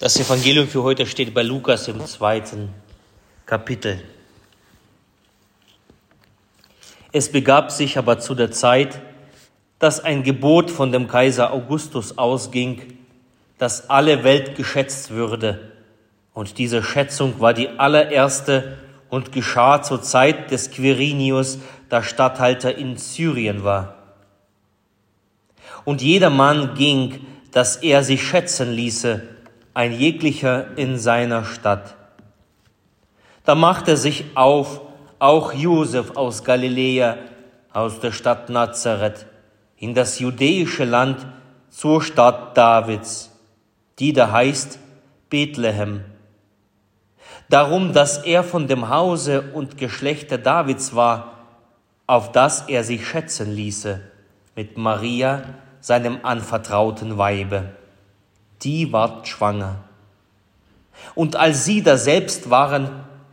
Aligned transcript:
Das 0.00 0.18
Evangelium 0.18 0.66
für 0.66 0.82
heute 0.82 1.04
steht 1.04 1.34
bei 1.34 1.42
Lukas 1.42 1.86
im 1.86 2.06
zweiten 2.06 2.70
Kapitel. 3.44 4.02
Es 7.12 7.30
begab 7.30 7.70
sich 7.70 7.98
aber 7.98 8.18
zu 8.18 8.34
der 8.34 8.50
Zeit, 8.50 8.98
dass 9.78 10.00
ein 10.00 10.22
Gebot 10.22 10.70
von 10.70 10.90
dem 10.90 11.06
Kaiser 11.06 11.52
Augustus 11.52 12.16
ausging, 12.16 12.80
dass 13.58 13.90
alle 13.90 14.24
Welt 14.24 14.56
geschätzt 14.56 15.10
würde. 15.10 15.70
Und 16.32 16.56
diese 16.56 16.82
Schätzung 16.82 17.38
war 17.38 17.52
die 17.52 17.68
allererste 17.68 18.78
und 19.10 19.32
geschah 19.32 19.82
zur 19.82 20.00
Zeit 20.00 20.50
des 20.50 20.70
Quirinius, 20.70 21.58
der 21.90 22.02
Statthalter 22.02 22.74
in 22.74 22.96
Syrien 22.96 23.64
war. 23.64 23.96
Und 25.84 26.00
jeder 26.00 26.30
Mann 26.30 26.74
ging, 26.74 27.26
dass 27.50 27.76
er 27.76 28.02
sich 28.02 28.26
schätzen 28.26 28.72
ließe, 28.72 29.39
ein 29.74 29.92
jeglicher 29.92 30.76
in 30.76 30.98
seiner 30.98 31.44
Stadt. 31.44 31.96
Da 33.44 33.54
machte 33.54 33.96
sich 33.96 34.24
auf 34.34 34.80
auch 35.18 35.52
Josef 35.52 36.16
aus 36.16 36.44
Galiläa, 36.44 37.18
aus 37.72 38.00
der 38.00 38.12
Stadt 38.12 38.48
Nazareth, 38.48 39.26
in 39.76 39.94
das 39.94 40.18
judäische 40.18 40.84
Land 40.84 41.26
zur 41.68 42.02
Stadt 42.02 42.56
Davids, 42.56 43.30
die 43.98 44.12
da 44.12 44.30
heißt 44.32 44.78
Bethlehem. 45.28 46.04
Darum, 47.48 47.92
dass 47.92 48.18
er 48.18 48.42
von 48.42 48.66
dem 48.66 48.88
Hause 48.88 49.52
und 49.54 49.78
Geschlechte 49.78 50.38
Davids 50.38 50.94
war, 50.94 51.34
auf 52.06 52.32
das 52.32 52.62
er 52.68 52.82
sich 52.82 53.06
schätzen 53.06 53.54
ließe 53.54 54.00
mit 54.56 54.76
Maria, 54.76 55.42
seinem 55.80 56.18
anvertrauten 56.24 57.18
Weibe 57.18 57.79
die 58.62 58.92
ward 58.92 59.26
schwanger. 59.28 59.76
Und 61.14 61.36
als 61.36 61.64
sie 61.64 61.82
da 61.82 61.96
selbst 61.96 62.50
waren, 62.50 62.90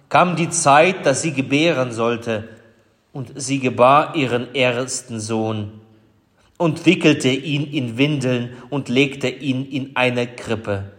kam 0.10 0.36
die 0.36 0.50
Zeit, 0.50 1.06
dass 1.06 1.22
sie 1.22 1.34
gebären 1.34 1.92
sollte, 1.92 2.50
und 3.18 3.32
sie 3.36 3.58
gebar 3.58 4.16
ihren 4.16 4.54
ersten 4.54 5.20
Sohn 5.20 5.82
und 6.58 6.86
wickelte 6.86 7.30
ihn 7.30 7.66
in 7.66 7.98
Windeln 7.98 8.52
und 8.70 8.90
legte 8.90 9.28
ihn 9.28 9.66
in 9.66 9.96
eine 9.96 10.28
Krippe. 10.28 10.92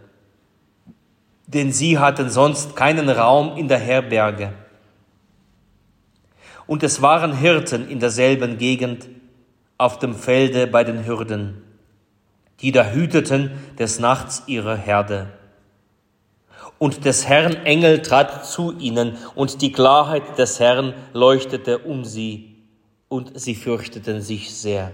Denn 1.47 1.71
sie 1.71 1.97
hatten 1.97 2.29
sonst 2.29 2.75
keinen 2.75 3.09
Raum 3.09 3.55
in 3.55 3.69
der 3.69 3.79
Herberge. 3.79 4.51
Und 6.67 6.83
es 6.83 7.01
waren 7.01 7.37
Hirten 7.37 7.87
in 7.87 8.01
derselben 8.01 8.57
Gegend 8.57 9.07
auf 9.77 9.97
dem 9.97 10.13
Felde 10.13 10.67
bei 10.67 10.83
den 10.83 11.05
Hürden 11.05 11.63
die 12.61 12.71
da 12.71 12.91
hüteten 12.91 13.51
des 13.77 13.99
Nachts 13.99 14.43
ihre 14.47 14.75
Herde. 14.75 15.27
Und 16.77 17.05
des 17.05 17.27
Herrn 17.27 17.65
Engel 17.65 18.01
trat 18.01 18.45
zu 18.45 18.73
ihnen, 18.77 19.17
und 19.35 19.61
die 19.61 19.71
Klarheit 19.71 20.37
des 20.37 20.59
Herrn 20.59 20.93
leuchtete 21.13 21.79
um 21.79 22.05
sie, 22.05 22.55
und 23.09 23.39
sie 23.39 23.55
fürchteten 23.55 24.21
sich 24.21 24.55
sehr. 24.55 24.91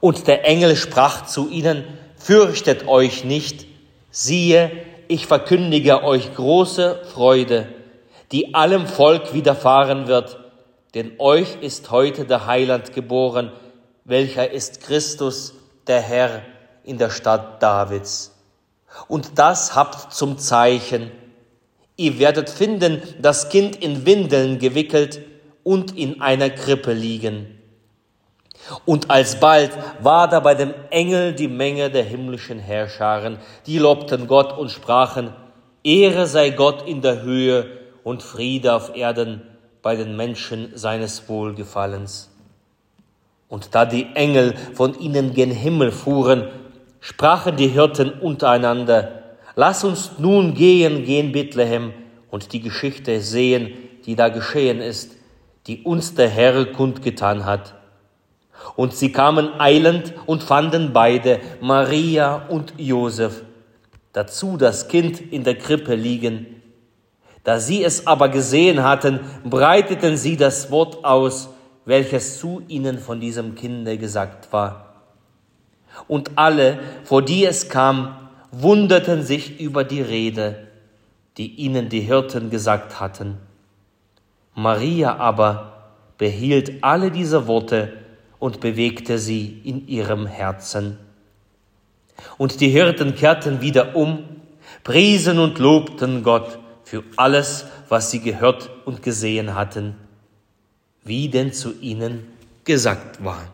Und 0.00 0.26
der 0.26 0.46
Engel 0.46 0.76
sprach 0.76 1.26
zu 1.26 1.48
ihnen, 1.48 1.84
Fürchtet 2.16 2.86
euch 2.86 3.24
nicht, 3.24 3.66
siehe, 4.10 4.70
ich 5.08 5.26
verkündige 5.26 6.04
euch 6.04 6.34
große 6.34 7.02
Freude, 7.12 7.66
die 8.30 8.54
allem 8.54 8.86
Volk 8.86 9.32
widerfahren 9.32 10.06
wird, 10.06 10.38
denn 10.94 11.12
euch 11.18 11.56
ist 11.62 11.90
heute 11.90 12.26
der 12.26 12.46
Heiland 12.46 12.92
geboren, 12.92 13.52
welcher 14.04 14.50
ist 14.50 14.82
Christus, 14.82 15.54
der 15.86 16.00
Herr 16.00 16.42
in 16.84 16.98
der 16.98 17.10
Stadt 17.10 17.62
Davids. 17.62 18.34
Und 19.08 19.38
das 19.38 19.74
habt 19.74 20.12
zum 20.12 20.38
Zeichen. 20.38 21.10
Ihr 21.96 22.18
werdet 22.18 22.50
finden, 22.50 23.02
das 23.20 23.48
Kind 23.48 23.76
in 23.76 24.06
Windeln 24.06 24.58
gewickelt 24.58 25.20
und 25.62 25.96
in 25.96 26.20
einer 26.20 26.50
Krippe 26.50 26.92
liegen. 26.92 27.58
Und 28.84 29.10
alsbald 29.10 29.70
war 30.00 30.28
da 30.28 30.40
bei 30.40 30.54
dem 30.54 30.74
Engel 30.90 31.34
die 31.34 31.48
Menge 31.48 31.90
der 31.90 32.04
himmlischen 32.04 32.58
Herrscharen, 32.58 33.38
die 33.66 33.78
lobten 33.78 34.26
Gott 34.26 34.56
und 34.56 34.70
sprachen, 34.70 35.32
Ehre 35.82 36.26
sei 36.26 36.50
Gott 36.50 36.86
in 36.86 37.00
der 37.00 37.22
Höhe 37.22 37.66
und 38.04 38.22
Friede 38.22 38.74
auf 38.74 38.94
Erden 38.94 39.42
bei 39.82 39.96
den 39.96 40.14
Menschen 40.16 40.72
seines 40.74 41.28
Wohlgefallens. 41.28 42.29
Und 43.50 43.74
da 43.74 43.84
die 43.84 44.06
Engel 44.14 44.54
von 44.74 44.98
ihnen 44.98 45.34
gen 45.34 45.50
Himmel 45.50 45.90
fuhren, 45.90 46.48
sprachen 47.00 47.56
die 47.56 47.66
Hirten 47.66 48.10
untereinander, 48.12 49.22
lass 49.56 49.82
uns 49.84 50.12
nun 50.18 50.54
gehen, 50.54 51.04
gehen 51.04 51.32
Bethlehem 51.32 51.92
und 52.30 52.52
die 52.52 52.60
Geschichte 52.60 53.20
sehen, 53.20 53.72
die 54.06 54.14
da 54.14 54.28
geschehen 54.28 54.80
ist, 54.80 55.16
die 55.66 55.82
uns 55.82 56.14
der 56.14 56.28
Herr 56.28 56.64
kundgetan 56.66 57.44
hat. 57.44 57.74
Und 58.76 58.94
sie 58.94 59.10
kamen 59.10 59.48
eilend 59.58 60.14
und 60.26 60.44
fanden 60.44 60.92
beide, 60.92 61.40
Maria 61.60 62.46
und 62.48 62.74
Josef, 62.76 63.42
dazu 64.12 64.56
das 64.56 64.86
Kind 64.86 65.20
in 65.32 65.42
der 65.42 65.58
Krippe 65.58 65.96
liegen. 65.96 66.62
Da 67.42 67.58
sie 67.58 67.82
es 67.82 68.06
aber 68.06 68.28
gesehen 68.28 68.84
hatten, 68.84 69.20
breiteten 69.44 70.16
sie 70.16 70.36
das 70.36 70.70
Wort 70.70 71.04
aus, 71.04 71.48
welches 71.84 72.38
zu 72.38 72.62
ihnen 72.68 72.98
von 72.98 73.20
diesem 73.20 73.54
Kinde 73.54 73.98
gesagt 73.98 74.52
war. 74.52 74.94
Und 76.08 76.32
alle, 76.36 76.78
vor 77.04 77.22
die 77.22 77.44
es 77.44 77.68
kam, 77.68 78.16
wunderten 78.52 79.22
sich 79.22 79.60
über 79.60 79.84
die 79.84 80.02
Rede, 80.02 80.68
die 81.36 81.54
ihnen 81.54 81.88
die 81.88 82.00
Hirten 82.00 82.50
gesagt 82.50 83.00
hatten. 83.00 83.38
Maria 84.54 85.16
aber 85.16 85.92
behielt 86.18 86.82
alle 86.84 87.10
diese 87.10 87.46
Worte 87.46 87.92
und 88.38 88.60
bewegte 88.60 89.18
sie 89.18 89.60
in 89.64 89.86
ihrem 89.88 90.26
Herzen. 90.26 90.98
Und 92.36 92.60
die 92.60 92.68
Hirten 92.68 93.14
kehrten 93.14 93.60
wieder 93.60 93.96
um, 93.96 94.24
priesen 94.84 95.38
und 95.38 95.58
lobten 95.58 96.22
Gott 96.22 96.58
für 96.84 97.04
alles, 97.16 97.66
was 97.88 98.10
sie 98.10 98.20
gehört 98.20 98.68
und 98.84 99.02
gesehen 99.02 99.54
hatten 99.54 99.94
wie 101.04 101.28
denn 101.28 101.52
zu 101.52 101.72
ihnen 101.80 102.26
gesagt 102.64 103.24
war. 103.24 103.48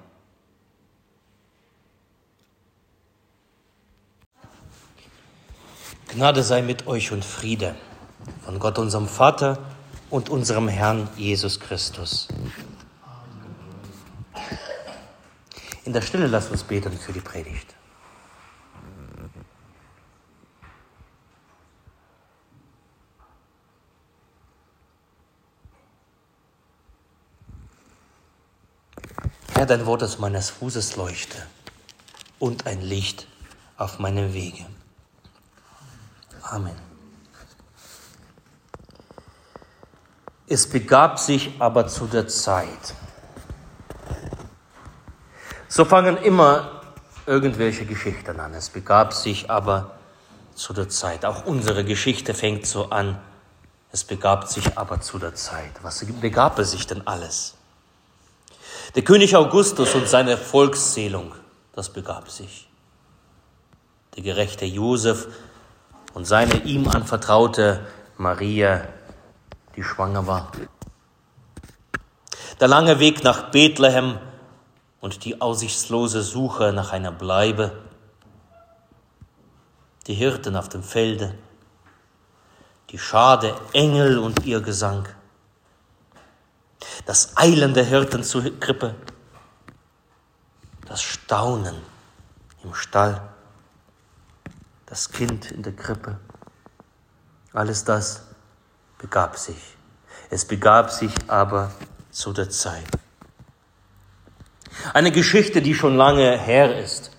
Gnade 6.09 6.43
sei 6.43 6.63
mit 6.63 6.87
euch 6.87 7.13
und 7.13 7.25
Friede 7.25 7.75
von 8.45 8.59
Gott 8.59 8.79
unserem 8.79 9.09
Vater 9.09 9.59
und 10.09 10.29
unserem 10.29 10.69
Herrn 10.69 11.09
Jesus 11.17 11.61
Christus. 11.61 12.29
In 15.85 15.93
der 15.93 16.03
Stille 16.03 16.27
lasst 16.27 16.51
uns 16.51 16.63
beten 16.63 16.93
für 16.93 17.13
die 17.13 17.21
Predigt. 17.21 17.75
Herr, 29.67 29.79
dein 29.79 29.87
Wort 29.87 30.03
ist 30.03 30.21
meines 30.21 30.49
Fußes 30.51 30.95
Leuchte 30.95 31.39
und 32.39 32.69
ein 32.69 32.83
Licht 32.83 33.27
auf 33.77 33.99
meinem 33.99 34.33
Wege. 34.33 34.65
Amen. 36.43 36.77
Es 40.47 40.69
begab 40.69 41.19
sich 41.19 41.51
aber 41.59 41.89
zu 41.89 42.07
der 42.07 42.29
Zeit. 42.29 42.95
So 45.67 45.85
fangen 45.85 46.17
immer 46.19 46.83
irgendwelche 47.27 47.87
Geschichten 47.87 48.39
an. 48.39 48.55
Es 48.55 48.71
begab 48.71 49.15
sich 49.15 49.51
aber 49.51 49.97
zu 50.55 50.75
der 50.75 50.89
Zeit. 50.89 51.25
Auch 51.25 51.45
unsere 51.45 51.85
Geschichte 51.85 52.35
fängt 52.35 52.67
so 52.67 52.91
an. 52.91 53.19
Es 53.91 54.05
begab 54.05 54.47
sich 54.47 54.79
aber 54.79 55.01
zu 55.01 55.19
der 55.19 55.35
Zeit. 55.35 55.73
Was 55.83 56.05
begab 56.21 56.57
es 56.61 56.71
sich 56.71 56.87
denn 56.87 57.05
alles? 57.05 57.56
Der 58.95 59.03
König 59.03 59.35
Augustus 59.37 59.95
und 59.95 60.09
seine 60.09 60.37
Volkszählung, 60.37 61.35
das 61.73 61.91
begab 61.91 62.31
sich. 62.31 62.69
Der 64.15 64.23
gerechte 64.23 64.65
Josef 64.65 65.29
und 66.15 66.25
seine 66.25 66.63
ihm 66.65 66.89
anvertraute 66.89 67.87
Maria, 68.17 68.87
die 69.75 69.83
schwanger 69.83 70.27
war. 70.27 70.53
Der 72.61 72.69
lange 72.69 73.01
Weg 73.01 73.23
nach 73.23 73.51
Bethlehem 73.51 74.19
und 75.01 75.25
die 75.25 75.41
aussichtslose 75.41 76.23
Suche 76.23 76.73
nach 76.73 76.93
einer 76.93 77.13
Bleibe. 77.13 77.73
Die 80.07 80.15
Hirten 80.15 80.57
auf 80.57 80.69
dem 80.69 80.83
Felde, 80.83 81.35
die 82.91 82.99
Schade 82.99 83.55
Engel 83.73 84.19
und 84.19 84.47
ihr 84.47 84.61
Gesang 84.61 85.07
das 87.05 87.37
Eilen 87.37 87.75
der 87.75 87.85
Hirten 87.85 88.25
zur 88.25 88.59
Krippe, 88.59 88.95
das 90.87 91.03
Staunen 91.03 91.77
im 92.63 92.75
Stall. 92.75 93.21
das 94.87 95.11
Kind 95.11 95.51
in 95.51 95.63
der 95.63 95.75
Krippe. 95.75 96.19
Alles 97.53 97.85
das 97.85 98.23
begab 98.99 99.37
sich. 99.37 99.77
Es 100.31 100.45
begab 100.45 100.91
sich 100.91 101.13
aber 101.27 101.73
zu 102.11 102.33
der 102.33 102.49
Zeit. 102.51 102.87
Eine 104.95 105.11
Geschichte, 105.11 105.61
die 105.61 105.75
schon 105.75 105.97
lange 105.97 106.39
her 106.39 106.79
ist. 106.79 107.11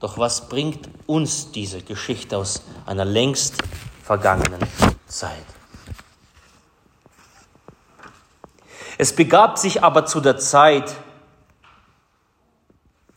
Doch 0.00 0.18
was 0.18 0.48
bringt 0.48 0.88
uns 1.06 1.50
diese 1.50 1.80
Geschichte 1.80 2.36
aus 2.36 2.62
einer 2.84 3.04
längst 3.04 3.56
vergangenen 4.02 4.60
Zeit? 5.06 5.46
Es 8.96 9.14
begab 9.14 9.58
sich 9.58 9.82
aber 9.82 10.06
zu 10.06 10.20
der 10.20 10.38
Zeit, 10.38 10.94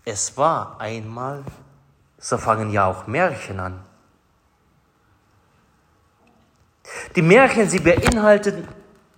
es 0.06 0.38
war 0.38 0.80
einmal, 0.80 1.44
so 2.18 2.38
fangen 2.38 2.72
ja 2.72 2.86
auch 2.86 3.08
Märchen 3.08 3.60
an. 3.60 3.80
Die 7.16 7.22
Märchen, 7.22 7.70
sie 7.70 7.80
beinhalten 7.80 8.68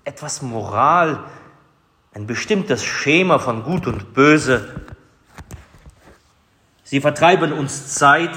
etwas 0.04 0.42
Moral, 0.42 1.24
ein 2.14 2.26
bestimmtes 2.26 2.84
Schema 2.84 3.40
von 3.40 3.64
Gut 3.64 3.88
und 3.88 4.14
Böse. 4.14 4.82
Sie 6.84 7.00
vertreiben 7.00 7.54
uns 7.54 7.94
Zeit. 7.94 8.32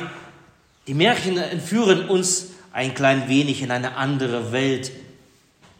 Die 0.86 0.94
Märchen 0.94 1.38
entführen 1.38 2.08
uns 2.08 2.50
ein 2.72 2.94
klein 2.94 3.28
wenig 3.28 3.62
in 3.62 3.70
eine 3.70 3.96
andere 3.96 4.52
Welt, 4.52 4.92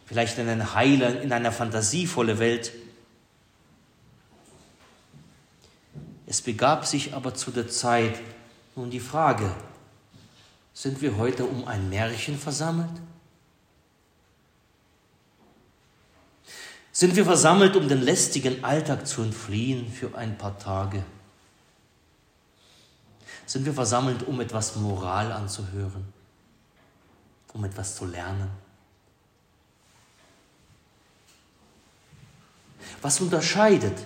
vielleicht 0.05 0.37
in 0.37 0.47
eine 0.47 0.73
heile, 0.73 1.21
in 1.21 1.31
eine 1.31 1.51
fantasievolle 1.51 2.39
Welt. 2.39 2.73
Es 6.25 6.41
begab 6.41 6.85
sich 6.85 7.13
aber 7.13 7.33
zu 7.33 7.51
der 7.51 7.67
Zeit 7.67 8.19
nun 8.75 8.89
die 8.89 8.99
Frage, 8.99 9.51
sind 10.73 11.01
wir 11.01 11.17
heute 11.17 11.45
um 11.45 11.67
ein 11.67 11.89
Märchen 11.89 12.37
versammelt? 12.37 12.89
Sind 16.91 17.15
wir 17.15 17.25
versammelt, 17.25 17.75
um 17.75 17.87
den 17.87 18.01
lästigen 18.01 18.63
Alltag 18.63 19.07
zu 19.07 19.21
entfliehen 19.23 19.91
für 19.91 20.15
ein 20.15 20.37
paar 20.37 20.57
Tage? 20.57 21.03
Sind 23.45 23.65
wir 23.65 23.73
versammelt, 23.73 24.23
um 24.23 24.39
etwas 24.41 24.75
Moral 24.75 25.31
anzuhören, 25.31 26.11
um 27.53 27.63
etwas 27.65 27.95
zu 27.95 28.05
lernen? 28.05 28.62
Was 33.03 33.19
unterscheidet 33.19 33.97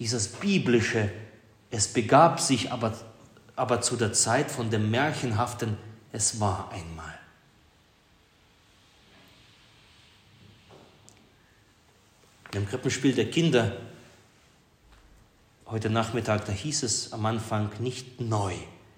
dieses 0.00 0.26
biblische, 0.26 1.08
es 1.70 1.86
begab 1.86 2.40
sich 2.40 2.72
aber, 2.72 2.92
aber 3.54 3.80
zu 3.80 3.96
der 3.96 4.12
Zeit 4.12 4.50
von 4.50 4.70
dem 4.70 4.90
märchenhaften, 4.90 5.78
es 6.12 6.40
war 6.40 6.72
einmal? 6.72 7.14
Im 12.52 12.68
Krippenspiel 12.68 13.14
der 13.14 13.30
Kinder 13.30 13.76
heute 15.66 15.88
Nachmittag, 15.88 16.44
da 16.44 16.52
hieß 16.52 16.82
es 16.82 17.12
am 17.12 17.24
Anfang 17.24 17.70
nicht 17.78 18.20
neu. 18.20 18.54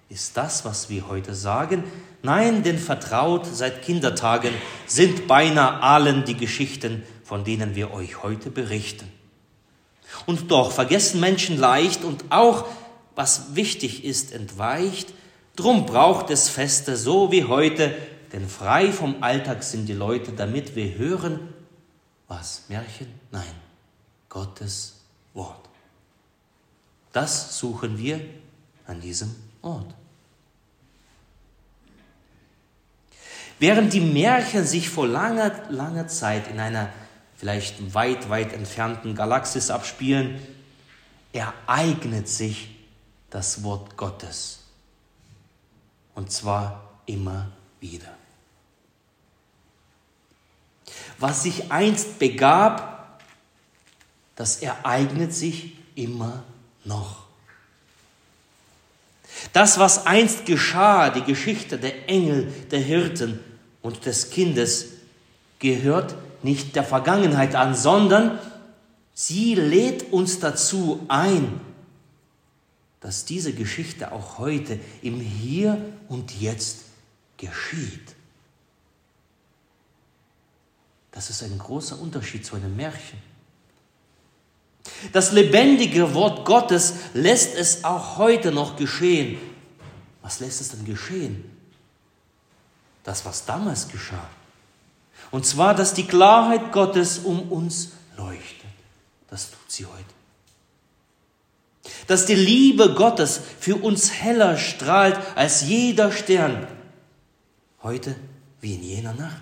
Ist 0.09 0.35
das, 0.35 0.65
was 0.65 0.89
wir 0.89 1.07
heute 1.07 1.35
sagen? 1.35 1.83
Nein, 2.23 2.63
denn 2.63 2.79
vertraut 2.79 3.45
seit 3.45 3.83
Kindertagen 3.83 4.53
sind 4.87 5.27
beinahe 5.27 5.83
allen 5.83 6.25
die 6.25 6.35
Geschichten, 6.35 7.03
von 7.29 7.43
denen 7.43 7.75
wir 7.75 7.93
euch 7.93 8.23
heute 8.23 8.49
berichten. 8.49 9.07
Und 10.25 10.49
doch 10.49 10.71
vergessen 10.71 11.19
Menschen 11.19 11.59
leicht 11.59 12.03
und 12.03 12.31
auch, 12.31 12.65
was 13.13 13.53
wichtig 13.53 14.03
ist, 14.03 14.33
entweicht. 14.33 15.13
Drum 15.55 15.85
braucht 15.85 16.31
es 16.31 16.49
Feste 16.49 16.97
so 16.97 17.31
wie 17.31 17.43
heute, 17.43 17.95
denn 18.33 18.49
frei 18.49 18.91
vom 18.91 19.21
Alltag 19.21 19.61
sind 19.61 19.85
die 19.85 19.93
Leute, 19.93 20.31
damit 20.31 20.75
wir 20.75 20.97
hören, 20.97 21.53
was? 22.27 22.63
Märchen? 22.67 23.13
Nein, 23.29 23.53
Gottes 24.27 24.95
Wort. 25.35 25.69
Das 27.13 27.59
suchen 27.59 27.99
wir 27.99 28.21
an 28.87 29.01
diesem 29.01 29.35
Ort. 29.61 29.93
Während 33.59 33.93
die 33.93 34.01
Märchen 34.01 34.65
sich 34.65 34.89
vor 34.89 35.05
langer, 35.05 35.51
langer 35.69 36.07
Zeit 36.07 36.49
in 36.49 36.59
einer 36.59 36.89
vielleicht 37.39 37.93
weit, 37.93 38.29
weit 38.29 38.51
entfernten 38.51 39.15
Galaxis 39.15 39.71
abspielen, 39.71 40.41
ereignet 41.31 42.27
sich 42.27 42.75
das 43.29 43.63
Wort 43.63 43.95
Gottes. 43.95 44.59
Und 46.15 46.33
zwar 46.33 46.99
immer 47.05 47.49
wieder. 47.79 48.09
Was 51.17 51.43
sich 51.43 51.71
einst 51.71 52.19
begab, 52.19 53.21
das 54.35 54.57
ereignet 54.57 55.33
sich 55.33 55.77
immer 55.95 56.43
noch. 56.83 57.23
Das, 59.53 59.79
was 59.79 60.05
einst 60.05 60.45
geschah, 60.45 61.09
die 61.09 61.23
Geschichte 61.23 61.77
der 61.77 62.09
Engel, 62.09 62.51
der 62.69 62.79
Hirten 62.79 63.39
und 63.81 64.05
des 64.05 64.29
Kindes, 64.29 64.87
gehört 65.59 66.15
nicht 66.43 66.75
der 66.75 66.83
Vergangenheit 66.83 67.55
an, 67.55 67.75
sondern 67.75 68.39
sie 69.13 69.55
lädt 69.55 70.11
uns 70.13 70.39
dazu 70.39 71.05
ein, 71.07 71.59
dass 73.01 73.25
diese 73.25 73.53
Geschichte 73.53 74.11
auch 74.11 74.37
heute 74.37 74.79
im 75.01 75.19
Hier 75.19 75.77
und 76.09 76.39
Jetzt 76.39 76.79
geschieht. 77.37 78.15
Das 81.11 81.29
ist 81.29 81.43
ein 81.43 81.57
großer 81.57 81.99
Unterschied 81.99 82.45
zu 82.45 82.55
einem 82.55 82.75
Märchen. 82.75 83.19
Das 85.13 85.31
lebendige 85.31 86.13
Wort 86.13 86.45
Gottes 86.45 86.93
lässt 87.13 87.55
es 87.55 87.83
auch 87.83 88.17
heute 88.17 88.51
noch 88.51 88.75
geschehen. 88.75 89.37
Was 90.21 90.39
lässt 90.39 90.61
es 90.61 90.69
denn 90.69 90.85
geschehen? 90.85 91.43
Das, 93.03 93.25
was 93.25 93.45
damals 93.45 93.87
geschah. 93.87 94.29
Und 95.31 95.45
zwar, 95.45 95.75
dass 95.75 95.93
die 95.93 96.07
Klarheit 96.07 96.71
Gottes 96.71 97.19
um 97.19 97.51
uns 97.51 97.89
leuchtet. 98.17 98.69
Das 99.29 99.51
tut 99.51 99.71
sie 99.71 99.85
heute. 99.85 100.03
Dass 102.07 102.25
die 102.25 102.35
Liebe 102.35 102.93
Gottes 102.95 103.39
für 103.59 103.75
uns 103.75 104.11
heller 104.11 104.57
strahlt 104.57 105.17
als 105.35 105.61
jeder 105.61 106.11
Stern. 106.11 106.67
Heute 107.83 108.15
wie 108.61 108.75
in 108.75 108.83
jener 108.83 109.13
Nacht 109.13 109.41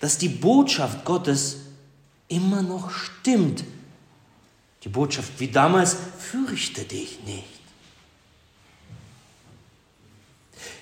dass 0.00 0.18
die 0.18 0.28
Botschaft 0.28 1.04
Gottes 1.04 1.58
immer 2.28 2.62
noch 2.62 2.90
stimmt. 2.90 3.64
Die 4.82 4.88
Botschaft 4.88 5.38
wie 5.38 5.48
damals, 5.48 5.96
fürchte 6.18 6.84
dich 6.84 7.20
nicht. 7.24 7.44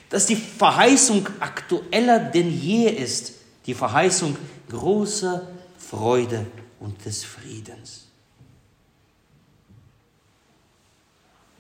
Dass 0.09 0.27
die 0.27 0.37
Verheißung 0.37 1.27
aktueller 1.41 2.21
denn 2.21 2.51
je 2.51 2.89
ist, 2.89 3.33
die 3.69 3.75
Verheißung 3.75 4.35
großer 4.71 5.47
Freude 5.79 6.47
und 6.81 7.05
des 7.05 7.23
Friedens. 7.23 8.07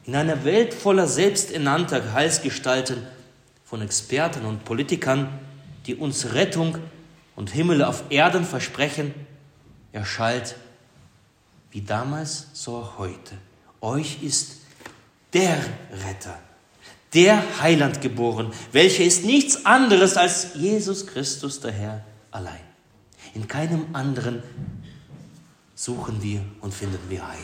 In 0.04 0.16
einer 0.16 0.42
Welt 0.42 0.72
voller 0.72 1.06
selbsternannter 1.06 2.14
Heilsgestalten 2.14 3.06
von 3.62 3.82
Experten 3.82 4.46
und 4.46 4.64
Politikern, 4.64 5.28
die 5.84 5.96
uns 5.96 6.32
Rettung 6.32 6.78
und 7.36 7.50
Himmel 7.50 7.84
auf 7.84 8.04
Erden 8.08 8.44
versprechen, 8.44 9.14
erschallt 9.92 10.56
wie 11.70 11.82
damals, 11.82 12.46
so 12.54 12.76
auch 12.76 12.96
heute. 12.96 13.36
Euch 13.82 14.22
ist 14.22 14.62
der 15.34 15.58
Retter, 16.06 16.38
der 17.14 17.42
Heiland 17.60 18.00
geboren, 18.00 18.52
welcher 18.72 19.04
ist 19.04 19.24
nichts 19.24 19.64
anderes 19.64 20.16
als 20.16 20.54
Jesus 20.54 21.06
Christus, 21.06 21.60
der 21.60 21.72
Herr, 21.72 22.04
allein. 22.30 22.60
In 23.34 23.48
keinem 23.48 23.86
anderen 23.94 24.42
suchen 25.74 26.22
wir 26.22 26.44
und 26.60 26.74
finden 26.74 26.98
wir 27.08 27.26
Heil. 27.26 27.38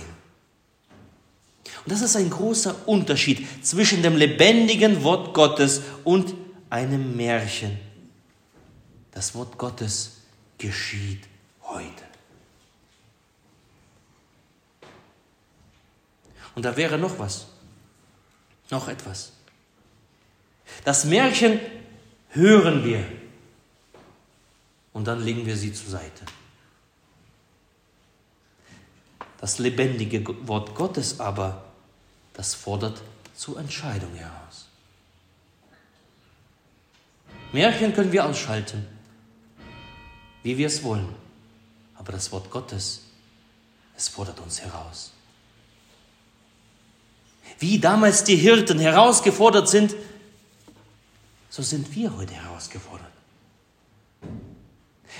Und 1.84 1.92
das 1.92 2.02
ist 2.02 2.16
ein 2.16 2.30
großer 2.30 2.88
Unterschied 2.88 3.46
zwischen 3.64 4.02
dem 4.02 4.16
lebendigen 4.16 5.02
Wort 5.02 5.34
Gottes 5.34 5.82
und 6.02 6.34
einem 6.70 7.16
Märchen, 7.16 7.78
das 9.12 9.34
Wort 9.34 9.58
Gottes 9.58 10.18
geschieht 10.58 11.22
heute. 11.62 12.04
Und 16.54 16.64
da 16.64 16.76
wäre 16.76 16.98
noch 16.98 17.18
was, 17.18 17.46
noch 18.70 18.88
etwas. 18.88 19.32
Das 20.84 21.04
Märchen 21.04 21.60
hören 22.30 22.84
wir 22.84 23.04
und 24.92 25.06
dann 25.06 25.22
legen 25.22 25.46
wir 25.46 25.56
sie 25.56 25.72
zur 25.72 25.90
Seite. 25.90 26.24
Das 29.40 29.58
lebendige 29.58 30.24
Wort 30.48 30.74
Gottes 30.74 31.20
aber, 31.20 31.64
das 32.32 32.54
fordert 32.54 33.02
zur 33.34 33.58
Entscheidung 33.58 34.14
heraus. 34.14 34.68
Märchen 37.52 37.94
können 37.94 38.10
wir 38.10 38.24
ausschalten, 38.24 38.86
wie 40.42 40.58
wir 40.58 40.66
es 40.66 40.82
wollen. 40.82 41.14
Aber 41.94 42.12
das 42.12 42.32
Wort 42.32 42.50
Gottes, 42.50 43.02
es 43.96 44.08
fordert 44.08 44.40
uns 44.40 44.60
heraus. 44.60 45.12
Wie 47.58 47.78
damals 47.78 48.24
die 48.24 48.36
Hirten 48.36 48.78
herausgefordert 48.78 49.68
sind, 49.68 49.94
so 51.54 51.62
sind 51.62 51.94
wir 51.94 52.16
heute 52.16 52.34
herausgefordert. 52.34 53.12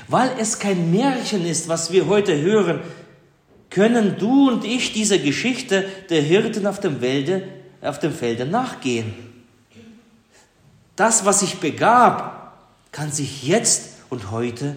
Weil 0.08 0.32
es 0.40 0.58
kein 0.58 0.90
Märchen 0.90 1.46
ist, 1.46 1.68
was 1.68 1.92
wir 1.92 2.08
heute 2.08 2.36
hören, 2.42 2.80
können 3.70 4.16
du 4.18 4.50
und 4.50 4.64
ich 4.64 4.92
dieser 4.92 5.18
Geschichte 5.18 5.88
der 6.10 6.22
Hirten 6.22 6.66
auf 6.66 6.80
dem, 6.80 7.00
Welde, 7.00 7.46
auf 7.80 8.00
dem 8.00 8.12
Felde 8.12 8.46
nachgehen. 8.46 9.14
Das, 10.96 11.24
was 11.24 11.38
sich 11.38 11.60
begab, 11.60 12.58
kann 12.90 13.12
sich 13.12 13.44
jetzt 13.44 13.90
und 14.10 14.32
heute 14.32 14.74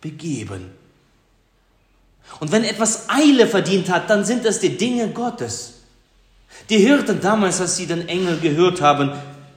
begeben. 0.00 0.70
Und 2.38 2.52
wenn 2.52 2.62
etwas 2.62 3.08
Eile 3.08 3.48
verdient 3.48 3.90
hat, 3.90 4.08
dann 4.08 4.24
sind 4.24 4.44
es 4.44 4.60
die 4.60 4.76
Dinge 4.76 5.08
Gottes. 5.08 5.80
Die 6.70 6.78
Hirten 6.78 7.20
damals, 7.20 7.60
als 7.60 7.76
sie 7.76 7.86
den 7.86 8.06
Engel 8.06 8.38
gehört 8.38 8.80
haben, 8.80 9.10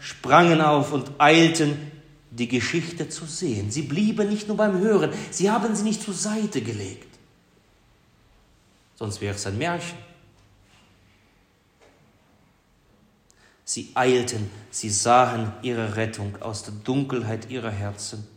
sprangen 0.05 0.61
auf 0.61 0.93
und 0.93 1.09
eilten, 1.17 1.91
die 2.29 2.47
Geschichte 2.47 3.09
zu 3.09 3.25
sehen. 3.25 3.71
Sie 3.71 3.81
blieben 3.81 4.29
nicht 4.29 4.47
nur 4.47 4.55
beim 4.55 4.77
Hören, 4.77 5.11
sie 5.31 5.49
haben 5.49 5.75
sie 5.75 5.83
nicht 5.83 6.03
zur 6.03 6.13
Seite 6.13 6.61
gelegt. 6.61 7.17
Sonst 8.97 9.19
wäre 9.19 9.33
es 9.33 9.47
ein 9.47 9.57
Märchen. 9.57 9.97
Sie 13.63 13.89
eilten, 13.95 14.51
sie 14.69 14.91
sahen 14.91 15.51
ihre 15.63 15.95
Rettung 15.95 16.39
aus 16.39 16.61
der 16.61 16.75
Dunkelheit 16.75 17.49
ihrer 17.49 17.71
Herzen. 17.71 18.27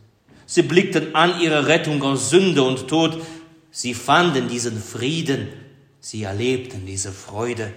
Sie 0.47 0.63
blickten 0.63 1.13
an 1.13 1.39
ihre 1.39 1.67
Rettung 1.67 2.01
aus 2.01 2.31
Sünde 2.31 2.63
und 2.63 2.87
Tod. 2.87 3.23
Sie 3.69 3.93
fanden 3.93 4.49
diesen 4.49 4.81
Frieden, 4.81 5.49
sie 5.99 6.23
erlebten 6.23 6.87
diese 6.87 7.11
Freude, 7.11 7.71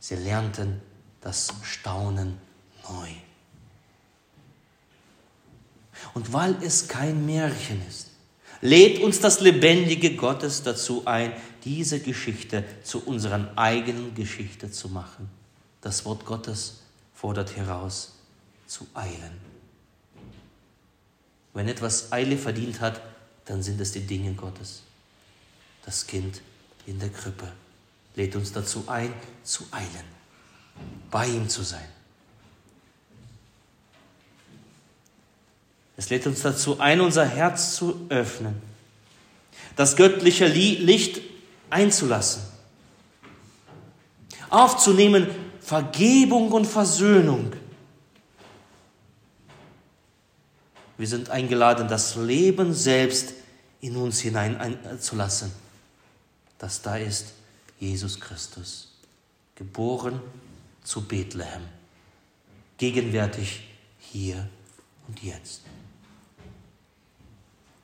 sie 0.00 0.16
lernten 0.16 0.80
das 1.20 1.54
Staunen 1.62 2.38
neu. 2.82 3.27
Und 6.14 6.32
weil 6.32 6.56
es 6.62 6.88
kein 6.88 7.26
Märchen 7.26 7.80
ist, 7.88 8.08
lädt 8.60 9.00
uns 9.02 9.20
das 9.20 9.40
lebendige 9.40 10.16
Gottes 10.16 10.62
dazu 10.62 11.02
ein, 11.06 11.32
diese 11.64 12.00
Geschichte 12.00 12.64
zu 12.82 13.04
unserer 13.04 13.52
eigenen 13.56 14.14
Geschichte 14.14 14.70
zu 14.70 14.88
machen. 14.88 15.28
Das 15.80 16.04
Wort 16.04 16.24
Gottes 16.24 16.80
fordert 17.14 17.56
heraus, 17.56 18.14
zu 18.66 18.86
eilen. 18.94 19.40
Wenn 21.54 21.68
etwas 21.68 22.12
Eile 22.12 22.36
verdient 22.36 22.80
hat, 22.80 23.00
dann 23.44 23.62
sind 23.62 23.80
es 23.80 23.92
die 23.92 24.06
Dinge 24.06 24.34
Gottes. 24.34 24.82
Das 25.84 26.06
Kind 26.06 26.42
in 26.86 26.98
der 26.98 27.08
Krippe 27.08 27.50
lädt 28.14 28.36
uns 28.36 28.52
dazu 28.52 28.84
ein, 28.86 29.12
zu 29.42 29.64
eilen, 29.70 30.04
bei 31.10 31.26
ihm 31.26 31.48
zu 31.48 31.62
sein. 31.62 31.88
Es 35.98 36.10
lädt 36.10 36.28
uns 36.28 36.42
dazu 36.42 36.78
ein, 36.78 37.00
unser 37.00 37.26
Herz 37.26 37.74
zu 37.74 38.06
öffnen, 38.08 38.62
das 39.74 39.96
göttliche 39.96 40.46
Licht 40.46 41.20
einzulassen, 41.70 42.40
aufzunehmen 44.48 45.26
Vergebung 45.60 46.52
und 46.52 46.66
Versöhnung. 46.66 47.52
Wir 50.96 51.08
sind 51.08 51.30
eingeladen, 51.30 51.88
das 51.88 52.14
Leben 52.14 52.74
selbst 52.74 53.34
in 53.80 53.96
uns 53.96 54.20
hineinzulassen, 54.20 55.50
das 56.58 56.80
da 56.80 56.96
ist 56.96 57.32
Jesus 57.80 58.20
Christus, 58.20 58.92
geboren 59.56 60.20
zu 60.84 61.02
Bethlehem, 61.02 61.62
gegenwärtig 62.76 63.64
hier 63.98 64.48
und 65.08 65.20
jetzt. 65.24 65.62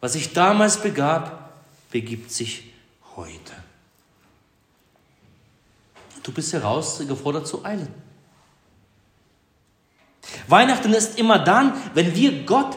Was 0.04 0.12
sich 0.12 0.34
damals 0.34 0.82
begab, 0.82 1.64
begibt 1.90 2.30
sich 2.30 2.74
heute. 3.16 3.54
Du 6.22 6.30
bist 6.30 6.52
herausgefordert 6.52 7.46
zu 7.46 7.64
eilen. 7.64 7.88
Weihnachten 10.46 10.92
ist 10.92 11.18
immer 11.18 11.38
dann, 11.38 11.72
wenn 11.94 12.14
wir 12.14 12.44
Gott 12.44 12.76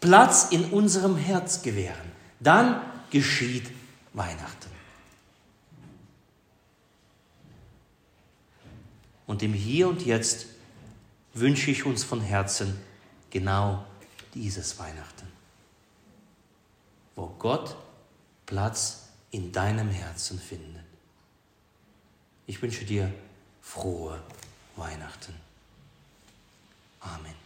Platz 0.00 0.46
in 0.50 0.64
unserem 0.70 1.18
Herz 1.18 1.60
gewähren. 1.60 2.10
Dann 2.40 2.80
geschieht 3.10 3.70
Weihnachten. 4.14 4.70
Und 9.26 9.42
im 9.42 9.52
Hier 9.52 9.88
und 9.88 10.06
Jetzt 10.06 10.46
wünsche 11.34 11.70
ich 11.70 11.84
uns 11.84 12.02
von 12.02 12.22
Herzen 12.22 12.80
genau 13.28 13.84
dieses 14.32 14.78
Weihnachten 14.78 15.31
wo 17.14 17.26
Gott 17.38 17.76
Platz 18.46 19.08
in 19.30 19.52
deinem 19.52 19.88
Herzen 19.88 20.38
findet. 20.38 20.84
Ich 22.46 22.60
wünsche 22.60 22.84
dir 22.84 23.12
frohe 23.60 24.20
Weihnachten. 24.76 25.34
Amen. 27.00 27.41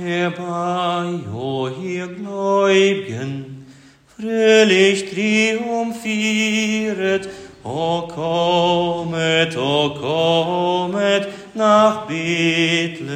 Herbei, 0.00 1.20
o 1.34 1.68
ihr 1.68 2.06
Gläubigen, 2.08 3.66
fröhlich 4.16 5.10
triumphieret, 5.10 7.28
o 7.62 8.08
kommet, 8.08 9.54
o 9.58 9.94
kommet 10.00 11.28
nach 11.54 12.06
Bethlehem. 12.06 13.10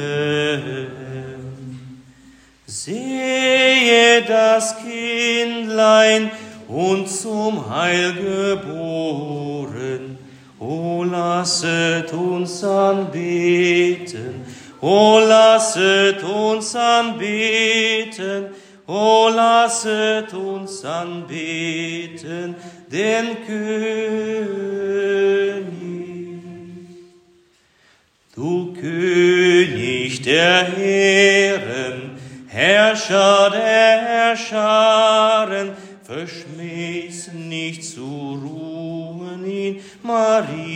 Sehe 2.67 4.21
das 4.27 4.75
Kindlein 4.77 6.29
und 6.67 7.09
zum 7.09 7.67
Heil 7.69 8.13
geboren, 8.13 10.17
o 10.59 11.03
lasset 11.03 12.13
uns 12.13 12.63
anbeten, 12.63 14.45
O 14.87 15.17
lasset 15.17 16.21
uns 16.21 16.75
anbeten, 16.75 18.49
O 18.85 19.29
lasset 19.29 20.31
uns 20.31 20.85
anbeten, 20.85 22.55
den 22.91 23.25
König. 23.47 24.45
Du 28.35 28.73
König 28.73 30.21
der 30.21 30.65
Herren, 30.65 32.19
Herrscher 32.45 33.49
der 33.49 34.01
Herrscharen, 34.01 35.71
verschmähst 36.03 37.33
nicht 37.33 37.83
zu 37.83 38.03
ruhen 38.03 39.43
in 39.49 39.79
Mariens 40.03 40.75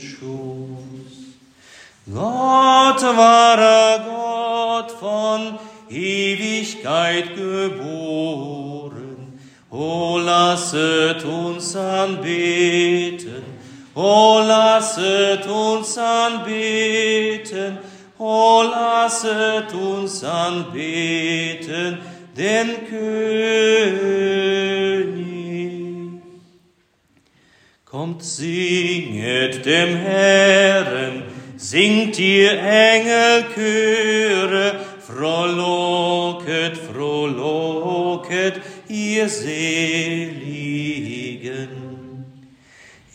Schoß. 0.00 0.83
Gott 2.06 3.02
wahrer 3.02 4.04
Gott 4.04 4.92
von 4.92 5.58
Ewigkeit 5.88 7.34
geboren. 7.34 9.38
O 9.70 10.18
lasset 10.18 11.24
uns 11.24 11.74
anbeten, 11.74 13.42
o 13.94 14.38
lasset 14.40 15.46
uns 15.46 15.96
anbeten, 15.96 17.78
o 18.18 18.62
lasset 18.62 19.72
uns 19.72 20.22
anbeten, 20.22 21.98
den 22.36 22.86
König. 22.86 24.04
Kommt, 27.84 28.22
singet 28.22 29.64
dem 29.64 29.96
Herrn, 29.96 31.23
Singt 31.64 32.18
ihr 32.18 32.52
Engelchöre, 32.60 33.54
Frohlocket, 35.00 36.76
frohlocket, 36.76 38.60
ihr 38.86 39.26
Seligen. 39.30 40.34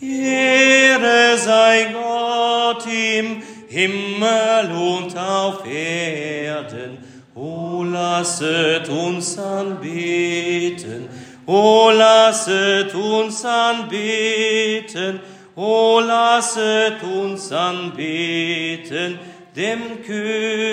Ehre 0.02 1.38
sei 1.38 1.92
Gott 1.92 2.84
im 2.86 3.40
Himmel 3.68 4.72
und 4.72 5.16
auf 5.16 5.64
Erden. 5.64 6.98
O 7.36 7.84
lasset 7.84 8.88
uns 8.88 9.38
anbeten, 9.38 11.08
o 11.46 11.90
lasset 11.90 12.92
uns 12.96 13.44
anbeten, 13.44 15.20
o 15.56 16.00
lasset 16.00 17.02
uns 17.02 17.52
anbeten, 17.52 19.18
dem 19.56 20.02
König. 20.06 20.70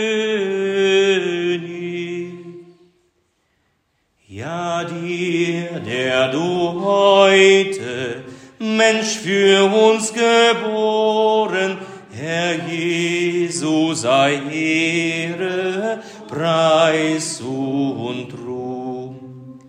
Ja, 4.28 4.84
dir, 4.84 5.80
der 5.80 6.28
du 6.32 6.82
heute 6.84 8.24
Mensch 8.60 9.18
für 9.18 9.64
uns 9.66 10.14
geboren, 10.14 11.78
Herr 12.12 12.56
Jesu 12.68 13.94
sei 13.94 14.42
Ehre, 14.52 16.00
Preis 16.28 17.42
und 17.42 18.34
Ruhm. 18.46 19.60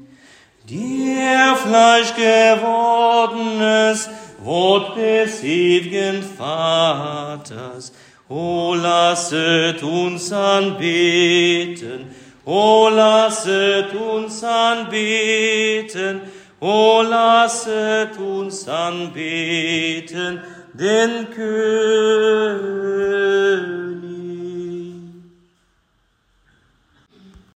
Dir 0.68 1.56
Fleisch 1.56 2.14
gewordenes 2.14 4.08
Wort 4.48 4.96
des 4.96 5.44
ewigen 5.44 6.22
Vaters, 6.22 7.92
O 8.30 8.74
lasset 8.74 9.82
uns 9.82 10.32
anbeten, 10.32 12.06
O 12.46 12.88
lasset 12.88 13.94
uns 13.94 14.42
anbeten, 14.42 16.22
O 16.60 17.02
lasset 17.02 18.18
uns 18.18 18.66
anbeten, 18.66 20.40
den 20.72 21.28
König. 21.30 22.68